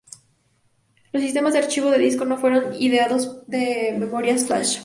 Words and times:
Los 1.11 1.21
sistemas 1.21 1.53
de 1.53 1.59
archivo 1.59 1.91
de 1.91 1.99
disco 1.99 2.25
no 2.25 2.39
fueron 2.39 2.73
ideados 2.81 3.27
para 3.45 3.99
memorias 3.99 4.47
flash. 4.47 4.79